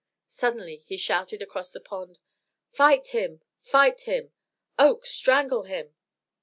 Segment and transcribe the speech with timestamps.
[0.29, 2.17] Suddenly he shouted across the pond
[2.71, 3.43] "Fight him!
[3.59, 4.31] fight him!
[4.79, 5.93] Oakes, strangle him."